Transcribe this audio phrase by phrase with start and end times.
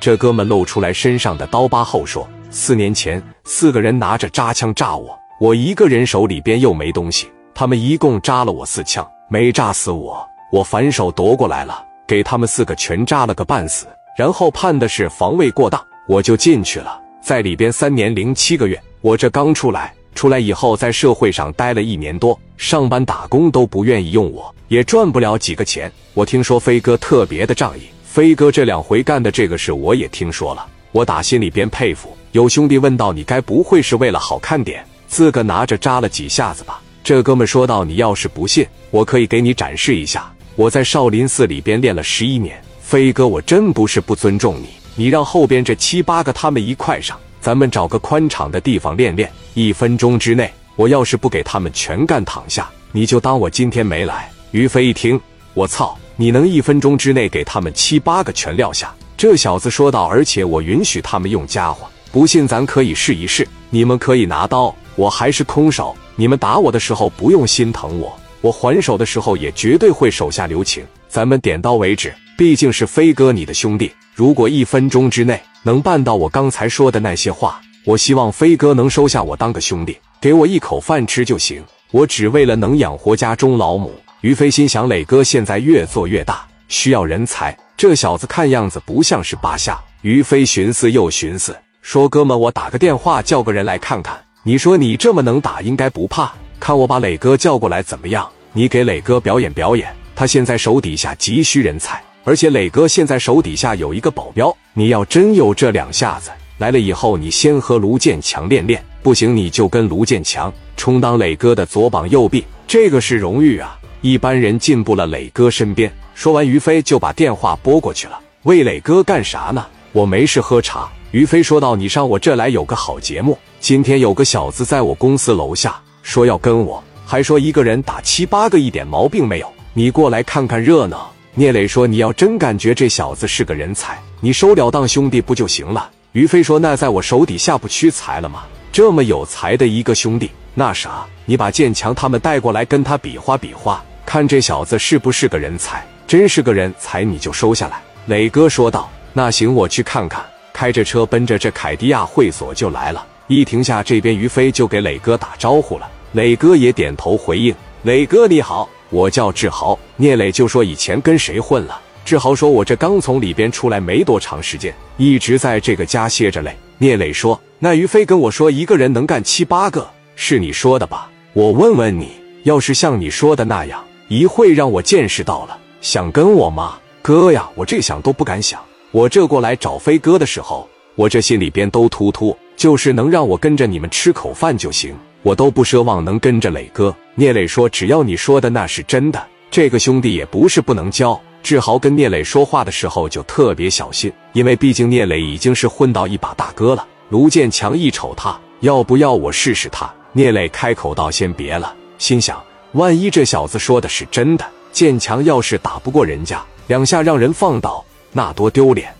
[0.00, 10.26] 这哥们露出来身上的刀疤后说：“四年前，四个人拿着扎枪炸我，我一个人手里边又没东西，他们一共扎了我四枪，没炸死我。
[10.50, 13.86] 我反手夺过来了，给他们四个全扎了个半死，
[14.16, 18.80] 然后判的是防卫过当，我就进去了，在里边三年零七个月。
[19.02, 25.92] 我这刚出来，出来以后在社会上待了一年多，上班打工都不愿意用我，也赚不了几个钱。
[26.14, 32.16] 我听说飞哥特别的仗义。”飞哥这两回干的这个事，我也听说了，我打心里边佩服。
[32.32, 40.28] 有兄弟问道：“你该不会是为了好看点，自个拿着扎了几下子吧？”这哥们说道：“你要是不信，我可以给你展示一下。
[40.56, 44.70] 我在少林寺里边练了十一年，飞哥，我真不是不尊重你。
[44.96, 49.30] 你让后边这七八个他们一块上，咱们找个宽敞的地方练练。
[49.54, 55.20] 一分钟之内，我要是不给他们全干躺下，你就当我今天没来。”于飞一听，
[55.54, 55.96] 我操！
[56.16, 58.94] 你能一分钟之内给他们七八个全撂下？
[59.16, 60.04] 这小子说道。
[60.04, 63.46] 而且我允许他们用家伙，不信咱可以试一试。
[63.70, 65.96] 你们可以拿刀，我还是空手。
[66.16, 68.12] 你们打我的时候不用心疼我，
[68.42, 70.84] 我还手的时候也绝对会手下留情。
[71.08, 73.90] 咱们点到为止，毕竟是飞哥你的兄弟。
[74.14, 81.64] 如果一分钟之内能办到我刚才说的那些话，我希望飞哥能收下我当个兄弟，给我一口饭吃就行。
[81.90, 83.92] 我只为了能养活家中老母。
[84.22, 87.56] 于飞心想：磊哥现在越做越大，需要人才。
[87.74, 89.80] 这小子看样子不像是扒瞎。
[90.02, 94.22] 于飞寻思又寻思，说：“哥们，我打个电话叫个人来看看。
[94.42, 96.30] 你说你这么能打，应该不怕。
[96.58, 98.28] 看我把磊哥叫过来怎么样？
[98.52, 99.90] 你给磊哥表演表演。
[100.14, 104.54] 他现在手底下急需人才，而且磊哥现在手底下有一个保镖。
[104.74, 112.44] 你要真有这两下子，来了以后，你先和卢建强练练，不行你就跟卢建强充当磊哥的左膀右臂。
[112.68, 115.92] 这个是荣誉啊！”一般人进步了磊哥身边。
[116.14, 118.18] 说完，于飞就把电话拨过去了。
[118.42, 119.66] 喂，磊哥，干啥呢？
[119.92, 120.88] 我没事喝茶。
[121.10, 123.36] 于飞说道：“你上我这来有个好节目。
[123.58, 129.52] 今天有个小子在我公司楼下说要跟我，还说一个人打七八个一点毛病没有。
[129.74, 138.44] 你过来看看热闹。”聂磊说：“你要真感觉这小子是个人才，你收了当兄弟不就行了？”于飞说：“那在我手底下不屈才了吗？
[138.72, 145.86] 这么有才的一个兄弟，那啥，你把建强他们带过来跟他比划比划。”看这小子是不是个人才？
[146.04, 148.90] 真是个人才，你就收下来。”磊哥说道。
[149.14, 150.20] “那行，我去看看。”
[150.52, 153.06] 开着车奔着这凯迪亚会所就来了。
[153.28, 155.88] 一停下，这边于飞就给磊哥打招呼了。
[156.14, 157.54] 磊哥也点头回应
[157.86, 171.08] ：“磊哥你好，我叫志豪。”聂磊就说：“以前跟谁混了？”志豪说：“我这刚从里边出来没多长时间，一直在这个家歇着嘞。”聂磊说：“那于飞跟我说一个人能干七八个，是你说的吧？
[171.32, 172.10] 我问问你，
[172.42, 177.48] 要是像你说的那样。”一会让我见识到了，想跟我吗，哥呀？
[177.54, 178.60] 我这想都不敢想。
[178.90, 186.92] 我这过来找飞哥的时候，我这心里边都突突，就是能让我跟着你们吃口饭就行，我都不奢望能跟着磊哥。
[187.14, 196.84] 聂磊说：“只要你说的那是真的，这个兄弟也不是不能交。”志豪跟聂磊说话的时候就特别小心，因为毕竟聂磊已经是混到一把大哥了。
[197.10, 199.88] 卢建强一瞅他，要不要我试试他？
[200.12, 202.42] 聂磊开口道：“先别了。”心想。
[202.72, 208.94] 万一这小子说的是真的，建强要是打不过人家两下，让人放倒，那多丢脸！